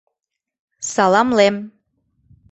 —Саламлем. 0.91 1.55